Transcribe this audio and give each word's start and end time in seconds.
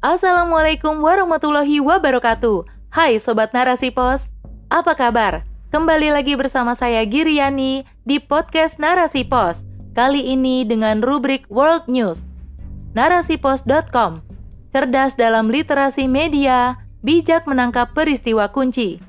Assalamualaikum 0.00 1.04
warahmatullahi 1.04 1.76
wabarakatuh. 1.76 2.64
Hai 2.88 3.20
Sobat 3.20 3.52
Narasi 3.52 3.92
Pos, 3.92 4.32
apa 4.72 4.96
kabar? 4.96 5.44
Kembali 5.68 6.08
lagi 6.08 6.40
bersama 6.40 6.72
saya 6.72 7.04
Giriani 7.04 7.84
di 8.08 8.16
podcast 8.16 8.80
Narasi 8.80 9.28
Pos. 9.28 9.60
Kali 9.92 10.32
ini 10.32 10.64
dengan 10.64 11.04
rubrik 11.04 11.44
World 11.52 11.84
News. 11.84 12.24
Narasipos.com 12.96 14.24
Cerdas 14.72 15.20
dalam 15.20 15.52
literasi 15.52 16.08
media, 16.08 16.80
bijak 17.04 17.44
menangkap 17.44 17.92
peristiwa 17.92 18.48
kunci. 18.48 19.04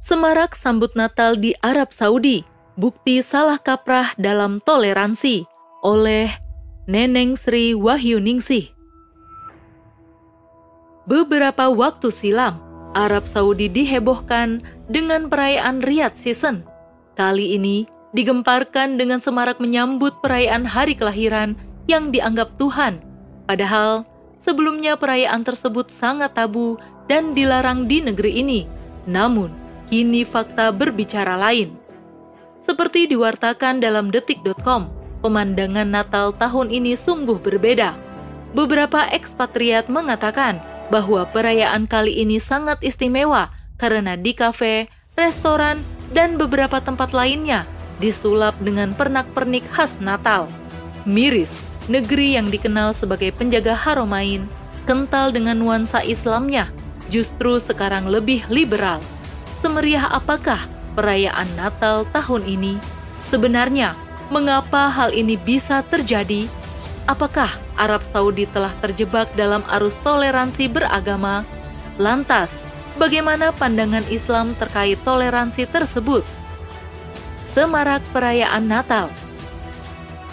Semarak 0.00 0.56
sambut 0.56 0.96
Natal 0.96 1.36
di 1.36 1.52
Arab 1.60 1.92
Saudi, 1.92 2.40
bukti 2.80 3.20
salah 3.20 3.60
kaprah 3.60 4.16
dalam 4.16 4.64
toleransi 4.64 5.57
oleh 5.82 6.32
Neneng 6.88 7.36
Sri 7.36 7.76
Wahyuningsih. 7.76 8.72
Beberapa 11.08 11.72
waktu 11.72 12.12
silam, 12.12 12.60
Arab 12.96 13.28
Saudi 13.28 13.68
dihebohkan 13.68 14.64
dengan 14.88 15.28
perayaan 15.28 15.84
Riyadh 15.84 16.16
Season. 16.16 16.64
Kali 17.16 17.56
ini 17.56 17.88
digemparkan 18.16 18.96
dengan 18.96 19.20
semarak 19.20 19.60
menyambut 19.60 20.16
perayaan 20.24 20.64
hari 20.64 20.96
kelahiran 20.96 21.56
yang 21.88 22.08
dianggap 22.12 22.56
Tuhan. 22.56 23.00
Padahal 23.48 24.04
sebelumnya 24.44 24.96
perayaan 24.96 25.44
tersebut 25.44 25.92
sangat 25.92 26.36
tabu 26.36 26.76
dan 27.08 27.32
dilarang 27.32 27.88
di 27.88 28.04
negeri 28.04 28.40
ini. 28.40 28.60
Namun, 29.08 29.52
kini 29.88 30.24
fakta 30.28 30.68
berbicara 30.68 31.36
lain. 31.40 31.72
Seperti 32.68 33.08
diwartakan 33.08 33.80
dalam 33.80 34.12
detik.com, 34.12 34.97
pemandangan 35.20 35.88
Natal 35.88 36.34
tahun 36.36 36.70
ini 36.70 36.94
sungguh 36.94 37.38
berbeda. 37.42 37.94
Beberapa 38.56 39.04
ekspatriat 39.12 39.92
mengatakan 39.92 40.58
bahwa 40.88 41.28
perayaan 41.28 41.84
kali 41.84 42.16
ini 42.16 42.40
sangat 42.40 42.80
istimewa 42.80 43.52
karena 43.76 44.16
di 44.16 44.32
kafe, 44.32 44.88
restoran, 45.14 45.84
dan 46.16 46.40
beberapa 46.40 46.80
tempat 46.80 47.12
lainnya 47.12 47.68
disulap 48.00 48.56
dengan 48.62 48.94
pernak-pernik 48.96 49.66
khas 49.74 50.00
Natal. 50.00 50.48
Miris, 51.04 51.50
negeri 51.90 52.38
yang 52.38 52.48
dikenal 52.48 52.94
sebagai 52.96 53.34
penjaga 53.34 53.74
Haromain, 53.74 54.46
kental 54.88 55.34
dengan 55.34 55.60
nuansa 55.60 56.00
Islamnya, 56.00 56.72
justru 57.12 57.60
sekarang 57.60 58.08
lebih 58.08 58.46
liberal. 58.48 59.02
Semeriah 59.60 60.06
apakah 60.08 60.64
perayaan 60.94 61.48
Natal 61.58 62.06
tahun 62.14 62.46
ini? 62.46 62.78
Sebenarnya, 63.28 63.92
mengapa 64.28 64.88
hal 64.88 65.12
ini 65.12 65.36
bisa 65.36 65.84
terjadi? 65.86 66.48
Apakah 67.08 67.56
Arab 67.80 68.04
Saudi 68.04 68.44
telah 68.48 68.72
terjebak 68.84 69.32
dalam 69.32 69.64
arus 69.80 69.96
toleransi 70.04 70.68
beragama? 70.68 71.42
Lantas, 71.96 72.52
bagaimana 73.00 73.50
pandangan 73.56 74.04
Islam 74.12 74.52
terkait 74.60 75.00
toleransi 75.02 75.64
tersebut? 75.68 76.22
Semarak 77.56 78.04
perayaan 78.12 78.68
Natal 78.68 79.08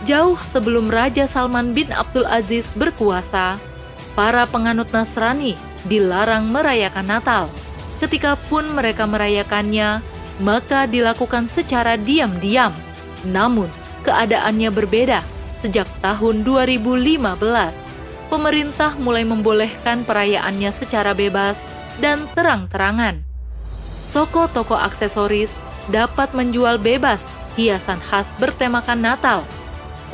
Jauh 0.03 0.37
sebelum 0.51 0.91
Raja 0.91 1.25
Salman 1.25 1.71
bin 1.71 1.89
Abdul 1.89 2.27
Aziz 2.27 2.67
berkuasa, 2.75 3.55
para 4.13 4.43
penganut 4.45 4.91
Nasrani 4.91 5.55
dilarang 5.87 6.51
merayakan 6.51 7.07
Natal. 7.07 7.47
Ketika 8.03 8.35
pun 8.51 8.69
mereka 8.75 9.07
merayakannya, 9.07 10.03
maka 10.43 10.83
dilakukan 10.85 11.47
secara 11.47 11.95
diam-diam. 11.95 12.75
Namun, 13.23 13.71
keadaannya 14.05 14.69
berbeda 14.69 15.25
sejak 15.59 15.89
tahun 15.99 16.45
2015. 16.45 17.41
Pemerintah 18.29 18.93
mulai 19.01 19.25
membolehkan 19.25 20.05
perayaannya 20.05 20.71
secara 20.73 21.17
bebas 21.17 21.57
dan 21.97 22.25
terang-terangan. 22.37 23.25
Toko-toko 24.13 24.77
aksesoris 24.77 25.51
dapat 25.89 26.31
menjual 26.37 26.77
bebas 26.77 27.21
hiasan 27.57 28.01
khas 28.01 28.29
bertemakan 28.37 29.01
Natal 29.01 29.41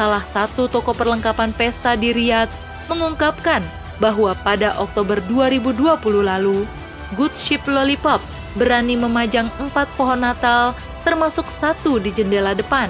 salah 0.02 0.24
satu 0.26 0.66
toko 0.66 0.96
perlengkapan 0.96 1.52
pesta 1.54 1.94
di 1.94 2.10
Riyadh, 2.10 2.52
mengungkapkan 2.90 3.62
bahwa 4.02 4.34
pada 4.42 4.74
Oktober 4.82 5.22
2020 5.30 6.26
lalu, 6.26 6.66
Good 7.14 7.30
Ship 7.38 7.62
Lollipop 7.70 8.18
berani 8.58 8.98
memajang 8.98 9.48
empat 9.62 9.88
pohon 9.96 10.26
Natal 10.26 10.74
termasuk 11.06 11.46
satu 11.62 12.02
di 12.02 12.10
jendela 12.10 12.58
depan. 12.58 12.90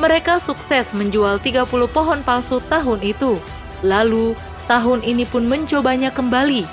Mereka 0.00 0.40
sukses 0.40 0.88
menjual 0.96 1.36
30 1.44 1.68
pohon 1.92 2.24
palsu 2.24 2.64
tahun 2.72 3.04
itu. 3.04 3.36
Lalu, 3.84 4.32
tahun 4.64 5.04
ini 5.04 5.28
pun 5.28 5.44
mencobanya 5.44 6.08
kembali, 6.08 6.64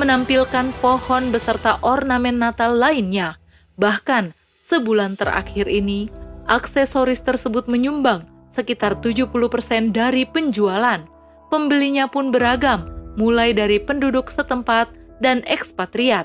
menampilkan 0.00 0.72
pohon 0.80 1.28
beserta 1.28 1.76
ornamen 1.84 2.40
Natal 2.40 2.72
lainnya. 2.72 3.36
Bahkan, 3.76 4.32
sebulan 4.64 5.20
terakhir 5.20 5.68
ini, 5.68 6.08
aksesoris 6.48 7.20
tersebut 7.20 7.68
menyumbang 7.68 8.24
sekitar 8.56 8.96
70% 8.98 9.92
dari 9.92 10.24
penjualan. 10.24 11.04
Pembelinya 11.52 12.08
pun 12.08 12.32
beragam, 12.32 12.88
mulai 13.20 13.52
dari 13.52 13.76
penduduk 13.76 14.32
setempat 14.32 14.88
dan 15.20 15.44
ekspatriat. 15.44 16.24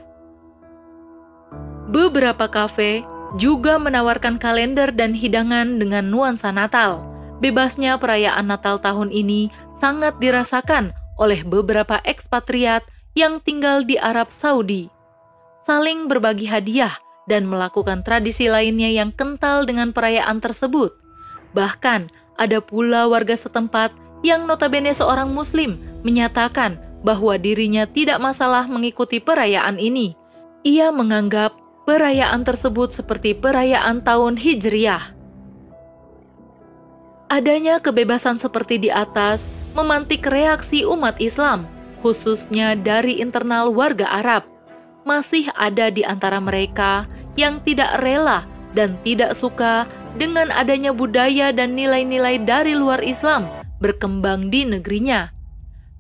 Beberapa 1.92 2.48
kafe 2.48 3.04
juga 3.36 3.82
menawarkan 3.82 4.38
kalender 4.38 4.94
dan 4.94 5.18
hidangan 5.18 5.82
dengan 5.82 6.08
nuansa 6.08 6.54
Natal. 6.54 7.02
Bebasnya 7.42 8.00
perayaan 8.00 8.48
Natal 8.48 8.80
tahun 8.80 9.12
ini 9.12 9.52
sangat 9.82 10.16
dirasakan 10.22 10.96
oleh 11.20 11.44
beberapa 11.44 12.00
ekspatriat 12.06 12.86
yang 13.18 13.44
tinggal 13.44 13.84
di 13.84 14.00
Arab 14.00 14.32
Saudi. 14.32 14.88
Saling 15.66 16.06
berbagi 16.06 16.46
hadiah 16.46 16.96
dan 17.26 17.50
melakukan 17.50 18.06
tradisi 18.06 18.48
lainnya 18.48 18.88
yang 18.88 19.10
kental 19.12 19.66
dengan 19.66 19.92
perayaan 19.92 20.40
tersebut– 20.40 20.94
Bahkan 21.56 22.12
ada 22.36 22.60
pula 22.60 23.08
warga 23.08 23.40
setempat 23.40 23.96
yang 24.28 24.44
notabene 24.44 24.92
seorang 24.92 25.32
muslim 25.32 25.80
menyatakan 26.04 26.76
bahwa 27.02 27.40
dirinya 27.40 27.88
tidak 27.88 28.20
masalah 28.20 28.68
mengikuti 28.68 29.24
perayaan 29.24 29.80
ini. 29.80 30.20
Ia 30.68 30.92
menganggap 30.92 31.56
perayaan 31.86 32.42
tersebut 32.42 32.92
seperti 32.92 33.38
perayaan 33.38 34.02
tahun 34.02 34.36
Hijriah. 34.42 35.14
Adanya 37.30 37.82
kebebasan 37.82 38.38
seperti 38.38 38.78
di 38.78 38.90
atas 38.90 39.46
memantik 39.74 40.26
reaksi 40.26 40.86
umat 40.86 41.18
Islam, 41.22 41.66
khususnya 42.02 42.78
dari 42.78 43.22
internal 43.22 43.74
warga 43.74 44.06
Arab. 44.10 44.46
Masih 45.06 45.50
ada 45.54 45.94
di 45.94 46.02
antara 46.02 46.42
mereka 46.42 47.06
yang 47.38 47.62
tidak 47.62 48.02
rela 48.02 48.50
dan 48.74 48.98
tidak 49.06 49.38
suka 49.38 49.86
dengan 50.18 50.50
adanya 50.50 50.90
budaya 50.90 51.54
dan 51.54 51.78
nilai-nilai 51.78 52.42
dari 52.42 52.74
luar 52.74 53.06
Islam 53.06 53.46
berkembang 53.78 54.50
di 54.50 54.66
negerinya. 54.66 55.30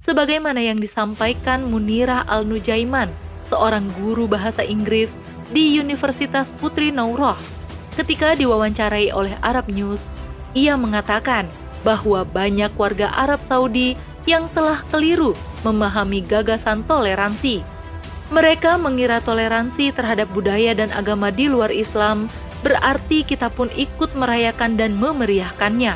Sebagaimana 0.02 0.62
yang 0.62 0.78
disampaikan 0.78 1.66
Munirah 1.70 2.26
Al-Nujaiman, 2.30 3.10
seorang 3.48 3.90
guru 4.00 4.26
bahasa 4.26 4.66
Inggris 4.66 5.14
di 5.54 5.78
Universitas 5.78 6.52
Putri 6.58 6.90
Nauroh. 6.90 7.38
Ketika 7.96 8.36
diwawancarai 8.36 9.16
oleh 9.16 9.38
Arab 9.40 9.72
News, 9.72 10.12
ia 10.52 10.76
mengatakan 10.76 11.48
bahwa 11.86 12.26
banyak 12.26 12.74
warga 12.76 13.14
Arab 13.14 13.40
Saudi 13.46 13.96
yang 14.26 14.50
telah 14.52 14.82
keliru 14.90 15.38
memahami 15.62 16.26
gagasan 16.26 16.82
toleransi. 16.90 17.62
Mereka 18.34 18.82
mengira 18.82 19.22
toleransi 19.22 19.94
terhadap 19.94 20.26
budaya 20.34 20.74
dan 20.74 20.90
agama 20.98 21.30
di 21.30 21.46
luar 21.46 21.70
Islam 21.70 22.26
berarti 22.66 23.22
kita 23.22 23.54
pun 23.54 23.70
ikut 23.78 24.18
merayakan 24.18 24.74
dan 24.74 24.98
memeriahkannya. 24.98 25.94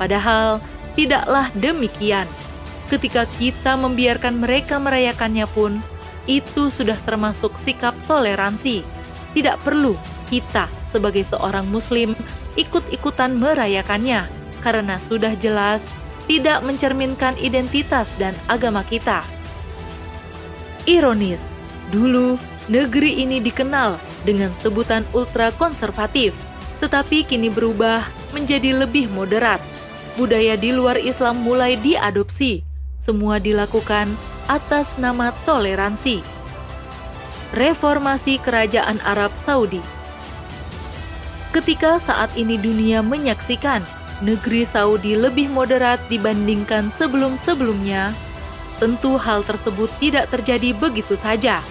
Padahal 0.00 0.64
tidaklah 0.96 1.52
demikian. 1.52 2.24
Ketika 2.88 3.28
kita 3.36 3.76
membiarkan 3.76 4.40
mereka 4.40 4.80
merayakannya 4.80 5.44
pun, 5.52 5.84
itu 6.28 6.68
sudah 6.68 7.00
termasuk 7.08 7.56
sikap 7.64 7.96
toleransi. 8.04 8.84
Tidak 9.32 9.56
perlu 9.64 9.96
kita 10.28 10.68
sebagai 10.92 11.24
seorang 11.26 11.64
muslim 11.66 12.12
ikut-ikutan 12.54 13.34
merayakannya 13.34 14.28
karena 14.60 15.00
sudah 15.08 15.32
jelas 15.40 15.82
tidak 16.28 16.60
mencerminkan 16.60 17.34
identitas 17.40 18.12
dan 18.20 18.36
agama 18.46 18.84
kita. 18.84 19.24
Ironis, 20.84 21.40
dulu 21.88 22.36
negeri 22.68 23.24
ini 23.24 23.40
dikenal 23.40 23.96
dengan 24.28 24.52
sebutan 24.60 25.08
ultra 25.16 25.48
konservatif, 25.56 26.36
tetapi 26.84 27.24
kini 27.24 27.48
berubah 27.48 28.04
menjadi 28.36 28.76
lebih 28.76 29.08
moderat. 29.08 29.60
Budaya 30.20 30.58
di 30.60 30.74
luar 30.76 31.00
Islam 31.00 31.40
mulai 31.40 31.80
diadopsi, 31.80 32.60
semua 33.00 33.40
dilakukan 33.40 34.12
atas 34.48 34.96
nama 34.96 35.30
toleransi. 35.44 36.24
Reformasi 37.52 38.40
Kerajaan 38.40 39.00
Arab 39.04 39.32
Saudi 39.44 39.80
Ketika 41.48 41.96
saat 41.96 42.28
ini 42.36 42.60
dunia 42.60 43.00
menyaksikan 43.00 43.80
negeri 44.20 44.68
Saudi 44.68 45.16
lebih 45.16 45.48
moderat 45.48 45.96
dibandingkan 46.12 46.92
sebelum-sebelumnya, 46.92 48.12
tentu 48.76 49.16
hal 49.16 49.40
tersebut 49.48 49.88
tidak 49.96 50.28
terjadi 50.28 50.76
begitu 50.76 51.16
saja. 51.16 51.64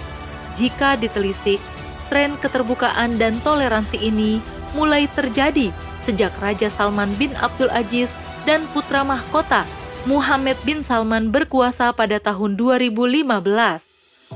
Jika 0.57 0.97
ditelisik, 0.97 1.61
tren 2.09 2.33
keterbukaan 2.41 3.21
dan 3.21 3.37
toleransi 3.45 4.01
ini 4.01 4.41
mulai 4.73 5.05
terjadi 5.13 5.69
sejak 6.09 6.33
Raja 6.41 6.73
Salman 6.73 7.13
bin 7.21 7.37
Abdul 7.37 7.69
Aziz 7.69 8.09
dan 8.49 8.65
putra 8.73 9.05
mahkota 9.05 9.67
Muhammad 10.07 10.55
bin 10.63 10.87
Salman 10.87 11.35
berkuasa 11.35 11.91
pada 11.91 12.15
tahun 12.23 12.55
2015. 12.55 13.27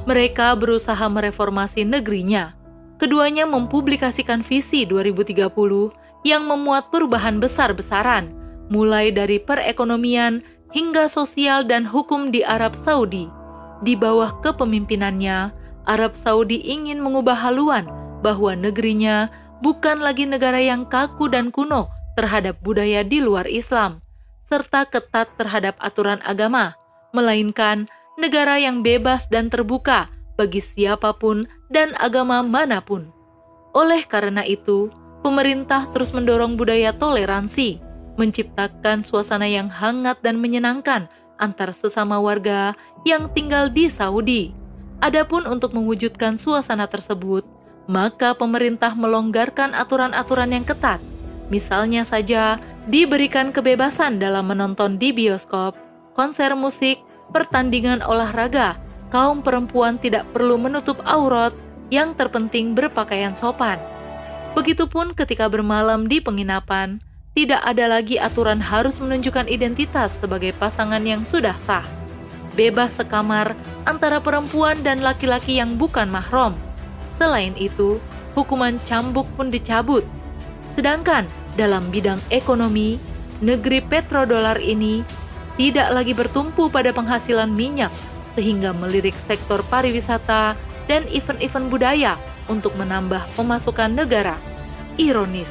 Mereka 0.03 0.51
berusaha 0.59 1.06
mereformasi 1.07 1.88
negerinya. 1.88 2.51
Keduanya 3.00 3.47
mempublikasikan 3.47 4.44
visi 4.44 4.83
2030 4.83 5.47
yang 6.27 6.44
memuat 6.44 6.91
perubahan 6.91 7.39
besar-besaran, 7.39 8.35
mulai 8.68 9.15
dari 9.15 9.39
perekonomian 9.39 10.44
hingga 10.75 11.07
sosial 11.07 11.63
dan 11.63 11.88
hukum 11.88 12.35
di 12.35 12.44
Arab 12.44 12.75
Saudi. 12.75 13.31
Di 13.88 13.95
bawah 13.95 14.44
kepemimpinannya, 14.44 15.56
Arab 15.88 16.19
Saudi 16.19 16.59
ingin 16.68 17.00
mengubah 17.00 17.39
haluan 17.39 17.88
bahwa 18.19 18.59
negerinya 18.59 19.31
bukan 19.63 20.03
lagi 20.03 20.27
negara 20.27 20.59
yang 20.59 20.83
kaku 20.83 21.31
dan 21.31 21.47
kuno 21.47 21.88
terhadap 22.19 22.59
budaya 22.59 23.07
di 23.07 23.23
luar 23.23 23.47
Islam, 23.47 24.00
serta 24.51 24.83
ketat 24.83 25.31
terhadap 25.39 25.80
aturan 25.80 26.19
agama, 26.27 26.75
melainkan 27.15 27.88
negara 28.19 28.59
yang 28.59 28.83
bebas 28.83 29.31
dan 29.31 29.48
terbuka 29.48 30.12
bagi 30.36 30.59
siapa 30.59 31.15
pun 31.15 31.48
dan 31.71 31.95
agama 31.95 32.44
mana 32.44 32.83
pun. 32.83 33.07
Oleh 33.71 34.03
karena 34.03 34.44
itu, 34.44 34.92
pemerintah 35.24 35.88
terus 35.95 36.12
mendorong 36.12 36.59
budaya 36.59 36.92
toleransi, 36.92 37.80
menciptakan 38.19 39.07
suasana 39.07 39.48
yang 39.48 39.71
hangat 39.71 40.19
dan 40.19 40.44
menyenangkan 40.44 41.07
antar 41.39 41.71
sesama 41.71 42.19
warga 42.19 42.75
yang 43.07 43.31
tinggal 43.31 43.71
di 43.71 43.88
Saudi. 43.88 44.51
Adapun 45.00 45.47
untuk 45.47 45.71
mewujudkan 45.71 46.36
suasana 46.36 46.86
tersebut, 46.86 47.47
maka 47.89 48.38
pemerintah 48.38 48.94
melonggarkan 48.94 49.74
aturan-aturan 49.74 50.54
yang 50.54 50.65
ketat. 50.68 51.01
Misalnya 51.51 52.07
saja, 52.07 52.57
diberikan 52.88 53.51
kebebasan 53.51 54.24
dalam 54.24 54.48
menonton 54.48 54.95
di 54.95 55.12
bioskop, 55.12 55.75
konser 56.15 56.56
musik, 56.56 57.03
pertandingan 57.36 58.00
olahraga, 58.00 58.80
kaum 59.12 59.44
perempuan 59.44 60.00
tidak 60.00 60.24
perlu 60.31 60.56
menutup 60.56 61.03
aurat, 61.03 61.51
yang 61.92 62.15
terpenting 62.15 62.71
berpakaian 62.71 63.36
sopan. 63.36 63.75
Begitupun 64.56 65.12
ketika 65.12 65.51
bermalam 65.51 66.07
di 66.07 66.24
penginapan, 66.24 67.03
tidak 67.36 67.59
ada 67.63 67.88
lagi 67.88 68.15
aturan 68.15 68.59
harus 68.59 69.00
menunjukkan 69.00 69.47
identitas 69.51 70.19
sebagai 70.19 70.56
pasangan 70.56 71.04
yang 71.04 71.27
sudah 71.27 71.56
sah. 71.68 71.83
Bebas 72.56 73.00
sekamar 73.00 73.56
antara 73.88 74.19
perempuan 74.19 74.80
dan 74.83 75.00
laki-laki 75.00 75.59
yang 75.59 75.80
bukan 75.80 76.12
mahram. 76.12 76.56
Selain 77.15 77.56
itu, 77.56 78.00
hukuman 78.36 78.75
cambuk 78.88 79.27
pun 79.39 79.47
dicabut. 79.47 80.04
Sedangkan 80.81 81.30
dalam 81.62 81.94
bidang 81.94 82.18
ekonomi, 82.33 82.98
negeri 83.38 83.86
petrodolar 83.86 84.57
ini 84.57 85.06
tidak 85.54 85.94
lagi 85.94 86.18
bertumpu 86.18 86.74
pada 86.74 86.89
penghasilan 86.89 87.54
minyak 87.54 87.94
sehingga 88.33 88.74
melirik 88.74 89.13
sektor 89.30 89.62
pariwisata 89.69 90.57
dan 90.89 91.06
event-event 91.13 91.69
budaya 91.69 92.18
untuk 92.50 92.74
menambah 92.81 93.22
pemasukan 93.38 93.94
negara. 93.94 94.42
Ironis, 94.98 95.45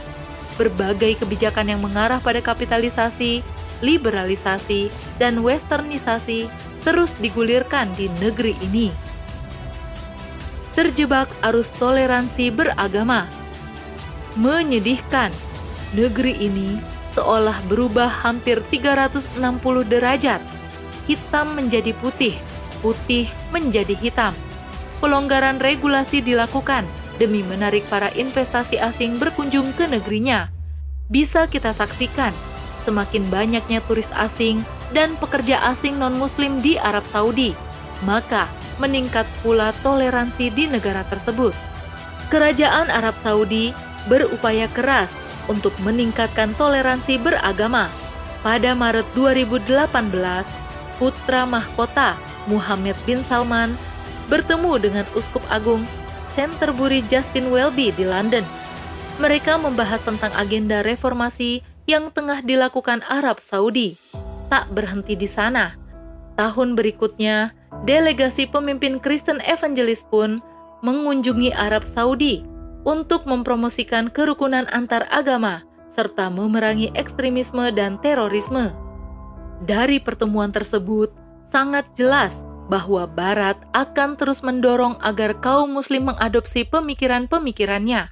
berbagai 0.58 1.22
kebijakan 1.22 1.78
yang 1.78 1.78
mengarah 1.78 2.18
pada 2.18 2.42
kapitalisasi, 2.42 3.46
liberalisasi, 3.86 4.90
dan 5.22 5.46
westernisasi 5.46 6.50
terus 6.82 7.14
digulirkan 7.22 7.86
di 7.94 8.10
negeri 8.18 8.58
ini. 8.66 8.90
Terjebak 10.74 11.30
arus 11.46 11.70
toleransi 11.78 12.50
beragama. 12.50 13.39
Menyedihkan 14.38 15.34
negeri 15.90 16.38
ini 16.38 16.78
seolah 17.14 17.58
berubah 17.66 18.06
hampir 18.06 18.62
360 18.70 19.42
derajat. 19.90 20.38
Hitam 21.10 21.58
menjadi 21.58 21.90
putih, 21.98 22.38
putih 22.78 23.26
menjadi 23.50 23.98
hitam. 23.98 24.30
Pelonggaran 25.02 25.58
regulasi 25.58 26.22
dilakukan 26.22 26.86
demi 27.18 27.42
menarik 27.42 27.82
para 27.90 28.12
investasi 28.14 28.78
asing 28.78 29.18
berkunjung 29.18 29.74
ke 29.74 29.90
negerinya. 29.90 30.52
Bisa 31.10 31.50
kita 31.50 31.74
saksikan, 31.74 32.30
semakin 32.86 33.26
banyaknya 33.26 33.82
turis 33.90 34.08
asing 34.14 34.62
dan 34.94 35.18
pekerja 35.18 35.58
asing 35.74 35.98
non-muslim 35.98 36.62
di 36.62 36.78
Arab 36.78 37.02
Saudi, 37.10 37.50
maka 38.06 38.46
meningkat 38.78 39.26
pula 39.42 39.74
toleransi 39.82 40.54
di 40.54 40.70
negara 40.70 41.02
tersebut. 41.10 41.52
Kerajaan 42.30 42.88
Arab 42.88 43.18
Saudi 43.18 43.74
berupaya 44.06 44.70
keras 44.70 45.10
untuk 45.50 45.74
meningkatkan 45.82 46.54
toleransi 46.54 47.18
beragama. 47.18 47.90
Pada 48.40 48.72
Maret 48.72 49.04
2018, 49.12 49.76
putra 50.96 51.44
mahkota 51.44 52.16
Muhammad 52.48 52.96
bin 53.04 53.20
Salman 53.20 53.76
bertemu 54.32 54.80
dengan 54.80 55.04
Uskup 55.12 55.44
Agung 55.52 55.84
Canterbury 56.32 57.04
Justin 57.10 57.52
Welby 57.52 57.92
di 57.92 58.06
London. 58.06 58.46
Mereka 59.20 59.60
membahas 59.60 60.00
tentang 60.00 60.32
agenda 60.32 60.80
reformasi 60.80 61.60
yang 61.84 62.08
tengah 62.14 62.40
dilakukan 62.40 63.04
Arab 63.10 63.42
Saudi. 63.42 64.00
Tak 64.48 64.72
berhenti 64.72 65.18
di 65.18 65.28
sana. 65.28 65.76
Tahun 66.40 66.72
berikutnya, 66.72 67.52
delegasi 67.84 68.48
pemimpin 68.48 68.96
Kristen 68.96 69.44
Evangelis 69.44 70.00
pun 70.08 70.40
mengunjungi 70.80 71.52
Arab 71.52 71.84
Saudi 71.84 72.49
untuk 72.84 73.28
mempromosikan 73.28 74.08
kerukunan 74.08 74.64
antar 74.72 75.04
agama 75.12 75.64
serta 75.92 76.30
memerangi 76.30 76.94
ekstremisme 76.94 77.74
dan 77.74 77.98
terorisme. 78.00 78.72
Dari 79.66 80.00
pertemuan 80.00 80.54
tersebut, 80.54 81.12
sangat 81.52 81.84
jelas 81.98 82.40
bahwa 82.70 83.04
Barat 83.04 83.58
akan 83.74 84.14
terus 84.14 84.40
mendorong 84.46 84.96
agar 85.02 85.36
kaum 85.42 85.74
Muslim 85.74 86.08
mengadopsi 86.14 86.62
pemikiran-pemikirannya. 86.70 88.08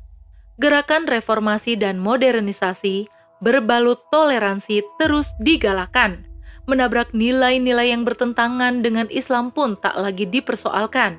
Gerakan 0.58 1.06
reformasi 1.06 1.78
dan 1.78 2.02
modernisasi 2.02 3.06
berbalut 3.38 4.02
toleransi 4.10 4.82
terus 4.98 5.30
digalakan. 5.38 6.26
Menabrak 6.66 7.14
nilai-nilai 7.14 7.94
yang 7.94 8.02
bertentangan 8.02 8.82
dengan 8.82 9.06
Islam 9.08 9.54
pun 9.54 9.78
tak 9.78 9.94
lagi 9.96 10.26
dipersoalkan. 10.26 11.16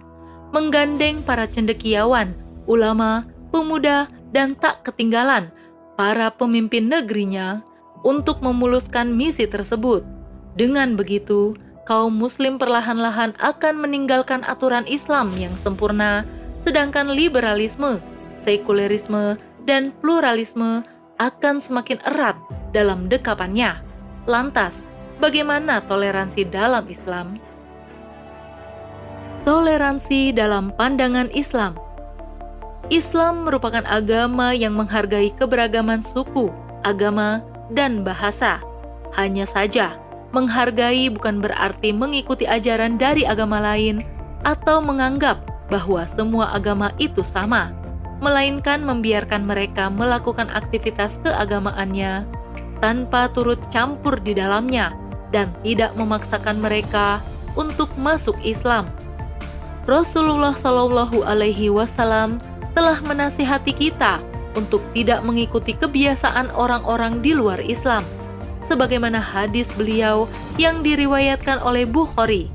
Menggandeng 0.51 1.23
para 1.23 1.47
cendekiawan, 1.47 2.35
ulama, 2.67 3.25
pemuda, 3.49 4.09
dan 4.29 4.53
tak 4.57 4.85
ketinggalan 4.85 5.49
para 5.97 6.31
pemimpin 6.31 6.87
negerinya 6.87 7.65
untuk 8.07 8.39
memuluskan 8.39 9.11
misi 9.11 9.49
tersebut. 9.49 10.05
Dengan 10.55 10.95
begitu, 10.95 11.57
kaum 11.89 12.15
Muslim 12.15 12.61
perlahan-lahan 12.61 13.35
akan 13.41 13.75
meninggalkan 13.81 14.45
aturan 14.45 14.85
Islam 14.85 15.33
yang 15.35 15.51
sempurna, 15.59 16.23
sedangkan 16.63 17.11
liberalisme, 17.11 17.99
sekulerisme, 18.45 19.35
dan 19.67 19.91
pluralisme 19.99 20.85
akan 21.19 21.59
semakin 21.59 21.99
erat 22.07 22.37
dalam 22.71 23.11
dekapannya. 23.11 23.83
Lantas, 24.29 24.87
bagaimana 25.19 25.83
toleransi 25.83 26.47
dalam 26.47 26.87
Islam? 26.87 27.41
Toleransi 29.43 30.31
dalam 30.35 30.71
pandangan 30.75 31.27
Islam 31.33 31.75
Islam 32.89 33.45
merupakan 33.45 33.85
agama 33.85 34.49
yang 34.57 34.73
menghargai 34.73 35.29
keberagaman 35.37 36.01
suku, 36.01 36.49
agama, 36.81 37.45
dan 37.69 38.01
bahasa. 38.01 38.57
Hanya 39.13 39.45
saja, 39.45 39.93
menghargai 40.33 41.09
bukan 41.13 41.37
berarti 41.37 41.93
mengikuti 41.93 42.49
ajaran 42.49 42.97
dari 42.97 43.29
agama 43.29 43.61
lain 43.61 44.01
atau 44.41 44.81
menganggap 44.81 45.37
bahwa 45.69 46.01
semua 46.09 46.49
agama 46.49 46.89
itu 46.97 47.21
sama, 47.21 47.69
melainkan 48.25 48.81
membiarkan 48.81 49.45
mereka 49.45 49.93
melakukan 49.93 50.49
aktivitas 50.49 51.21
keagamaannya 51.21 52.25
tanpa 52.81 53.29
turut 53.37 53.61
campur 53.69 54.17
di 54.17 54.33
dalamnya 54.33 54.97
dan 55.29 55.53
tidak 55.61 55.93
memaksakan 55.93 56.57
mereka 56.57 57.21
untuk 57.53 57.89
masuk 58.01 58.33
Islam. 58.41 58.89
Rasulullah 59.85 60.57
Shallallahu 60.57 61.25
Alaihi 61.25 61.69
Wasallam 61.69 62.41
telah 62.79 63.03
menasihati 63.03 63.75
kita 63.75 64.23
untuk 64.55 64.79
tidak 64.95 65.19
mengikuti 65.27 65.75
kebiasaan 65.75 66.47
orang-orang 66.55 67.19
di 67.19 67.35
luar 67.35 67.59
Islam, 67.59 68.07
sebagaimana 68.71 69.19
hadis 69.19 69.67
beliau 69.75 70.31
yang 70.55 70.79
diriwayatkan 70.79 71.59
oleh 71.59 71.83
Bukhari. 71.83 72.47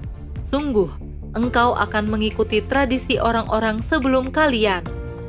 Sungguh, 0.48 0.88
engkau 1.36 1.76
akan 1.76 2.08
mengikuti 2.08 2.64
tradisi 2.64 3.20
orang-orang 3.20 3.84
sebelum 3.84 4.32
kalian, 4.32 4.80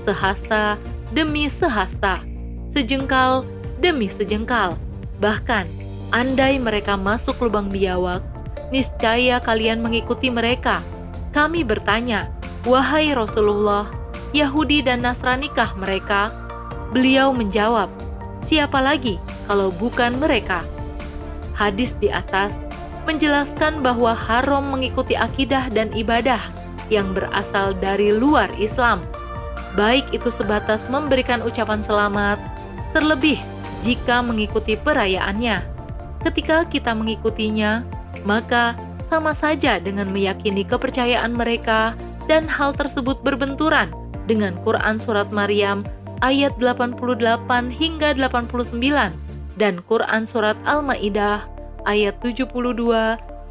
sehasta 0.07 0.79
demi 1.11 1.51
sehasta, 1.51 2.23
sejengkal 2.71 3.43
demi 3.83 4.07
sejengkal, 4.07 4.79
Bahkan, 5.19 5.67
andai 6.15 6.55
mereka 6.55 6.95
masuk 6.95 7.43
lubang 7.43 7.67
biawak, 7.67 8.23
niscaya 8.71 9.43
kalian 9.43 9.83
mengikuti 9.83 10.31
mereka. 10.31 10.79
Kami 11.35 11.67
bertanya, 11.67 12.31
Wahai 12.63 13.11
Rasulullah, 13.11 13.87
Yahudi 14.35 14.83
dan 14.83 14.99
Nasranikah 14.99 15.71
mereka? 15.79 16.27
Beliau 16.91 17.31
menjawab, 17.31 17.87
Siapa 18.45 18.77
lagi 18.77 19.17
kalau 19.49 19.73
bukan 19.73 20.21
mereka? 20.21 20.61
Hadis 21.57 21.97
di 21.97 22.13
atas 22.13 22.53
menjelaskan 23.09 23.81
bahwa 23.81 24.13
haram 24.13 24.69
mengikuti 24.69 25.17
akidah 25.17 25.65
dan 25.73 25.89
ibadah 25.97 26.37
yang 26.93 27.09
berasal 27.17 27.73
dari 27.73 28.13
luar 28.13 28.53
Islam, 28.61 29.01
baik 29.73 30.05
itu 30.13 30.29
sebatas 30.29 30.85
memberikan 30.93 31.41
ucapan 31.41 31.81
selamat, 31.81 32.37
terlebih 32.93 33.41
jika 33.81 34.21
mengikuti 34.21 34.77
perayaannya. 34.77 35.65
Ketika 36.21 36.69
kita 36.69 36.93
mengikutinya, 36.93 37.81
maka 38.29 38.77
sama 39.09 39.33
saja 39.33 39.81
dengan 39.81 40.13
meyakini 40.13 40.61
kepercayaan 40.61 41.33
mereka 41.33 41.97
dan 42.29 42.45
hal 42.45 42.77
tersebut 42.77 43.21
berbenturan 43.25 44.04
dengan 44.25 44.57
Quran 44.65 44.97
Surat 44.97 45.29
Maryam 45.29 45.85
ayat 46.21 46.57
88 46.57 46.97
hingga 47.69 48.17
89 48.17 48.81
dan 49.55 49.79
Quran 49.87 50.23
Surat 50.27 50.57
Al-Ma'idah 50.67 51.47
ayat 51.85 52.17
72 52.19 52.49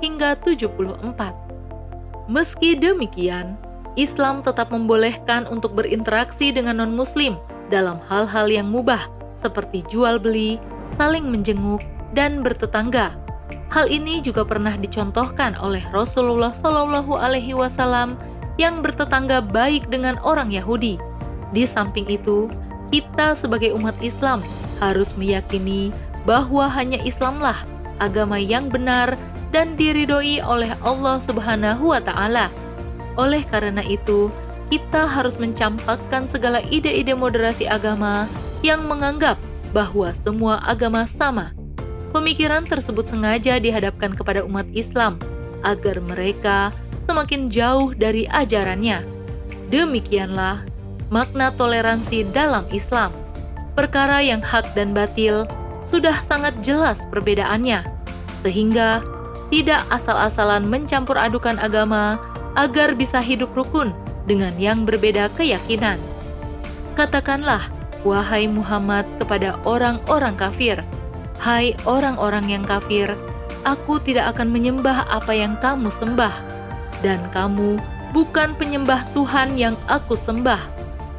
hingga 0.02 0.36
74. 0.42 2.28
Meski 2.28 2.76
demikian, 2.76 3.56
Islam 3.94 4.42
tetap 4.42 4.74
membolehkan 4.74 5.46
untuk 5.46 5.76
berinteraksi 5.78 6.50
dengan 6.50 6.82
non-muslim 6.82 7.38
dalam 7.70 8.02
hal-hal 8.10 8.50
yang 8.50 8.68
mubah 8.68 9.06
seperti 9.38 9.84
jual 9.92 10.18
beli, 10.18 10.58
saling 10.96 11.28
menjenguk, 11.28 11.84
dan 12.16 12.40
bertetangga. 12.40 13.14
Hal 13.68 13.90
ini 13.90 14.22
juga 14.22 14.46
pernah 14.46 14.78
dicontohkan 14.78 15.58
oleh 15.58 15.82
Rasulullah 15.90 16.54
Wasallam 16.54 18.16
yang 18.60 18.82
bertetangga 18.82 19.42
baik 19.42 19.90
dengan 19.90 20.14
orang 20.22 20.54
Yahudi 20.54 21.00
di 21.54 21.62
samping 21.70 22.10
itu, 22.10 22.50
kita 22.90 23.38
sebagai 23.38 23.70
umat 23.78 23.94
Islam 24.02 24.42
harus 24.82 25.06
meyakini 25.14 25.94
bahwa 26.26 26.66
hanya 26.66 26.98
Islamlah 27.06 27.62
agama 28.02 28.34
yang 28.42 28.66
benar 28.66 29.14
dan 29.54 29.78
diridhoi 29.78 30.42
oleh 30.42 30.74
Allah 30.82 31.22
Subhanahu 31.22 31.94
wa 31.94 32.02
taala. 32.02 32.50
Oleh 33.14 33.46
karena 33.46 33.86
itu, 33.86 34.34
kita 34.66 35.06
harus 35.06 35.38
mencampakkan 35.38 36.26
segala 36.26 36.58
ide-ide 36.66 37.14
moderasi 37.14 37.70
agama 37.70 38.26
yang 38.66 38.82
menganggap 38.90 39.38
bahwa 39.70 40.10
semua 40.26 40.58
agama 40.66 41.06
sama. 41.06 41.54
Pemikiran 42.10 42.66
tersebut 42.66 43.06
sengaja 43.06 43.62
dihadapkan 43.62 44.10
kepada 44.10 44.42
umat 44.42 44.66
Islam 44.74 45.22
agar 45.62 46.02
mereka 46.02 46.74
semakin 47.04 47.52
jauh 47.52 47.92
dari 47.96 48.28
ajarannya. 48.28 49.04
Demikianlah 49.68 50.64
makna 51.12 51.52
toleransi 51.54 52.28
dalam 52.32 52.64
Islam. 52.72 53.12
Perkara 53.74 54.22
yang 54.22 54.40
hak 54.40 54.72
dan 54.78 54.94
batil 54.94 55.44
sudah 55.90 56.22
sangat 56.22 56.54
jelas 56.62 56.98
perbedaannya, 57.10 57.82
sehingga 58.42 59.02
tidak 59.50 59.82
asal-asalan 59.90 60.66
mencampur 60.66 61.18
adukan 61.18 61.58
agama 61.60 62.18
agar 62.54 62.94
bisa 62.94 63.18
hidup 63.18 63.50
rukun 63.54 63.90
dengan 64.24 64.54
yang 64.56 64.86
berbeda 64.86 65.28
keyakinan. 65.34 65.98
Katakanlah, 66.94 67.66
wahai 68.06 68.46
Muhammad 68.46 69.04
kepada 69.18 69.58
orang-orang 69.66 70.38
kafir, 70.38 70.78
hai 71.42 71.74
orang-orang 71.84 72.46
yang 72.46 72.64
kafir, 72.64 73.10
aku 73.66 73.98
tidak 74.06 74.36
akan 74.36 74.54
menyembah 74.54 75.02
apa 75.10 75.34
yang 75.34 75.58
kamu 75.58 75.90
sembah, 75.90 76.53
dan 77.04 77.20
kamu 77.36 77.76
bukan 78.16 78.56
penyembah 78.56 79.04
Tuhan 79.12 79.60
yang 79.60 79.76
aku 79.92 80.16
sembah 80.16 80.74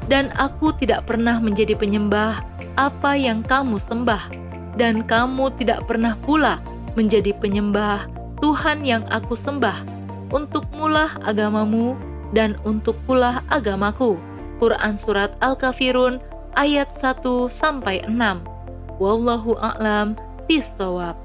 dan 0.10 0.34
aku 0.38 0.74
tidak 0.77 1.06
pernah 1.10 1.38
menjadi 1.42 1.74
penyembah 1.77 2.42
apa 2.75 3.15
yang 3.15 3.42
kamu 3.42 3.80
sembah, 3.82 4.30
dan 4.75 5.04
kamu 5.08 5.51
tidak 5.58 5.88
pernah 5.88 6.13
pula 6.24 6.62
menjadi 6.94 7.32
penyembah 7.39 8.08
Tuhan 8.44 8.84
yang 8.84 9.04
aku 9.10 9.34
sembah, 9.34 9.84
untuk 10.36 10.68
mulah 10.75 11.15
agamamu 11.24 11.96
dan 12.36 12.60
untuk 12.68 13.00
pula 13.08 13.42
agamaku. 13.50 14.20
Quran 14.60 14.96
Surat 14.96 15.36
Al-Kafirun 15.44 16.20
ayat 16.56 16.92
1 16.96 17.24
sampai 17.51 18.04
6. 18.08 18.15
Wallahu 19.00 19.60
a'lam 19.60 20.15
bishawab. 20.48 21.15